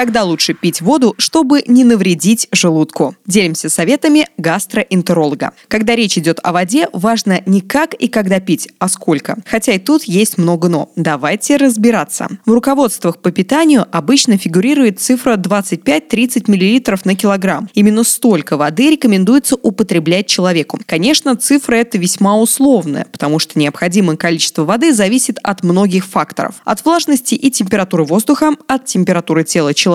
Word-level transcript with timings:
Когда 0.00 0.24
лучше 0.24 0.54
пить 0.54 0.80
воду, 0.80 1.14
чтобы 1.18 1.62
не 1.66 1.84
навредить 1.84 2.48
желудку? 2.52 3.16
Делимся 3.26 3.68
советами 3.68 4.28
гастроэнтеролога. 4.38 5.52
Когда 5.68 5.94
речь 5.94 6.16
идет 6.16 6.40
о 6.42 6.52
воде, 6.52 6.88
важно 6.94 7.42
не 7.44 7.60
как 7.60 7.92
и 7.92 8.08
когда 8.08 8.40
пить, 8.40 8.70
а 8.78 8.88
сколько. 8.88 9.36
Хотя 9.44 9.74
и 9.74 9.78
тут 9.78 10.04
есть 10.04 10.38
много 10.38 10.70
«но». 10.70 10.90
Давайте 10.96 11.58
разбираться. 11.58 12.28
В 12.46 12.50
руководствах 12.50 13.18
по 13.18 13.30
питанию 13.30 13.86
обычно 13.92 14.38
фигурирует 14.38 15.00
цифра 15.00 15.36
25-30 15.36 16.44
мл 16.46 16.98
на 17.04 17.14
килограмм. 17.14 17.68
Именно 17.74 18.02
столько 18.04 18.56
воды 18.56 18.92
рекомендуется 18.92 19.56
употреблять 19.56 20.26
человеку. 20.26 20.80
Конечно, 20.86 21.36
цифра 21.36 21.74
эта 21.74 21.98
весьма 21.98 22.38
условная, 22.38 23.04
потому 23.12 23.38
что 23.38 23.58
необходимое 23.58 24.16
количество 24.16 24.64
воды 24.64 24.94
зависит 24.94 25.36
от 25.42 25.62
многих 25.62 26.06
факторов. 26.06 26.54
От 26.64 26.86
влажности 26.86 27.34
и 27.34 27.50
температуры 27.50 28.04
воздуха, 28.04 28.52
от 28.66 28.86
температуры 28.86 29.44
тела 29.44 29.74
человека, 29.74 29.89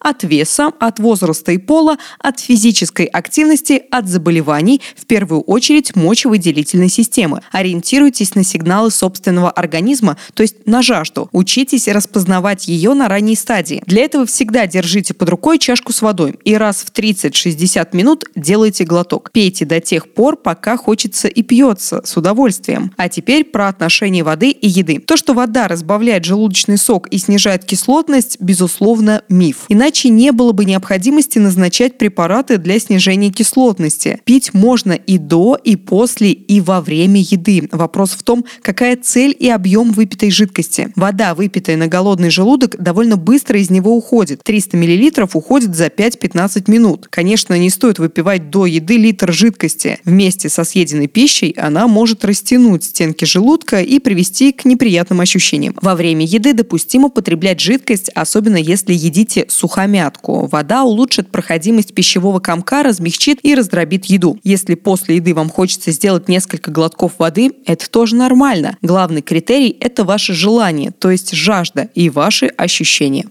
от 0.00 0.22
веса, 0.22 0.70
от 0.78 0.98
возраста 0.98 1.52
и 1.52 1.58
пола, 1.58 1.96
от 2.18 2.40
физической 2.40 3.06
активности, 3.06 3.82
от 3.90 4.08
заболеваний, 4.08 4.80
в 4.96 5.06
первую 5.06 5.40
очередь 5.42 5.96
мочевыделительной 5.96 6.88
системы. 6.88 7.40
Ориентируйтесь 7.52 8.34
на 8.34 8.44
сигналы 8.44 8.90
собственного 8.90 9.50
организма, 9.50 10.16
то 10.34 10.42
есть 10.42 10.66
на 10.66 10.82
жажду. 10.82 11.28
Учитесь 11.32 11.88
распознавать 11.88 12.68
ее 12.68 12.94
на 12.94 13.08
ранней 13.08 13.36
стадии. 13.36 13.82
Для 13.86 14.04
этого 14.04 14.26
всегда 14.26 14.66
держите 14.66 15.14
под 15.14 15.28
рукой 15.28 15.58
чашку 15.58 15.92
с 15.92 16.02
водой 16.02 16.38
и 16.44 16.54
раз 16.56 16.84
в 16.84 16.92
30-60 16.92 17.88
минут 17.96 18.24
делайте 18.34 18.84
глоток. 18.84 19.30
Пейте 19.32 19.64
до 19.64 19.80
тех 19.80 20.12
пор, 20.12 20.36
пока 20.36 20.76
хочется 20.76 21.28
и 21.28 21.42
пьется 21.42 22.02
с 22.04 22.16
удовольствием. 22.16 22.92
А 22.96 23.08
теперь 23.08 23.44
про 23.44 23.68
отношение 23.68 24.24
воды 24.24 24.50
и 24.50 24.68
еды. 24.68 24.98
То, 24.98 25.16
что 25.16 25.34
вода 25.34 25.68
разбавляет 25.68 26.24
желудочный 26.24 26.78
сок 26.78 27.08
и 27.08 27.18
снижает 27.18 27.64
кислотность, 27.64 28.36
безусловно, 28.40 29.03
безусловно, 29.04 29.22
миф. 29.28 29.64
Иначе 29.68 30.08
не 30.08 30.32
было 30.32 30.52
бы 30.52 30.64
необходимости 30.64 31.38
назначать 31.38 31.98
препараты 31.98 32.58
для 32.58 32.78
снижения 32.78 33.30
кислотности. 33.30 34.20
Пить 34.24 34.54
можно 34.54 34.92
и 34.92 35.18
до, 35.18 35.58
и 35.62 35.76
после, 35.76 36.32
и 36.32 36.60
во 36.60 36.80
время 36.80 37.20
еды. 37.20 37.68
Вопрос 37.72 38.10
в 38.12 38.22
том, 38.22 38.44
какая 38.62 38.96
цель 38.96 39.36
и 39.38 39.48
объем 39.48 39.92
выпитой 39.92 40.30
жидкости. 40.30 40.92
Вода, 40.96 41.34
выпитая 41.34 41.76
на 41.76 41.86
голодный 41.86 42.30
желудок, 42.30 42.76
довольно 42.78 43.16
быстро 43.16 43.58
из 43.58 43.70
него 43.70 43.96
уходит. 43.96 44.40
300 44.42 44.76
мл 44.76 45.28
уходит 45.34 45.74
за 45.74 45.86
5-15 45.86 46.70
минут. 46.70 47.06
Конечно, 47.10 47.58
не 47.58 47.70
стоит 47.70 47.98
выпивать 47.98 48.50
до 48.50 48.66
еды 48.66 48.96
литр 48.96 49.32
жидкости. 49.32 49.98
Вместе 50.04 50.48
со 50.48 50.64
съеденной 50.64 51.08
пищей 51.08 51.54
она 51.56 51.86
может 51.86 52.24
растянуть 52.24 52.84
стенки 52.84 53.24
желудка 53.24 53.80
и 53.80 53.98
привести 53.98 54.52
к 54.52 54.64
неприятным 54.64 55.20
ощущениям. 55.20 55.76
Во 55.80 55.94
время 55.94 56.24
еды 56.24 56.52
допустимо 56.52 57.08
потреблять 57.08 57.60
жидкость, 57.60 58.10
особенно 58.14 58.56
если 58.94 59.04
едите 59.04 59.46
сухомятку. 59.48 60.46
Вода 60.46 60.84
улучшит 60.84 61.30
проходимость 61.30 61.94
пищевого 61.94 62.40
комка, 62.40 62.82
размягчит 62.82 63.38
и 63.42 63.54
раздробит 63.54 64.06
еду. 64.06 64.38
Если 64.44 64.74
после 64.74 65.16
еды 65.16 65.34
вам 65.34 65.50
хочется 65.50 65.90
сделать 65.90 66.28
несколько 66.28 66.70
глотков 66.70 67.12
воды, 67.18 67.52
это 67.66 67.90
тоже 67.90 68.16
нормально. 68.16 68.76
Главный 68.82 69.22
критерий– 69.22 69.76
это 69.80 70.04
ваше 70.04 70.32
желание, 70.34 70.90
то 70.90 71.10
есть 71.10 71.32
жажда 71.34 71.88
и 71.94 72.10
ваши 72.10 72.46
ощущения. 72.46 73.26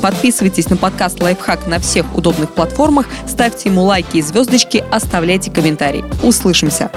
Подписывайтесь 0.00 0.68
на 0.68 0.76
подкаст 0.76 1.22
«Лайфхак» 1.22 1.68
на 1.68 1.78
всех 1.78 2.16
удобных 2.16 2.52
платформах, 2.52 3.06
ставьте 3.28 3.68
ему 3.68 3.82
лайки 3.84 4.16
и 4.16 4.22
звездочки, 4.22 4.82
оставляйте 4.90 5.50
комментарии. 5.50 6.04
Услышимся! 6.24 6.90